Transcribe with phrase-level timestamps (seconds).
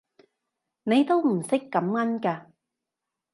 [0.81, 2.47] 你都唔識感恩嘅